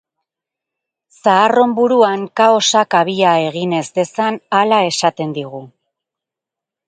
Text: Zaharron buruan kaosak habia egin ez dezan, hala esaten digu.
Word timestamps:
Zaharron 1.17 1.75
buruan 1.79 2.23
kaosak 2.39 2.97
habia 3.01 3.35
egin 3.51 3.75
ez 3.79 3.83
dezan, 3.99 4.39
hala 4.61 4.79
esaten 4.95 5.37
digu. 5.39 5.61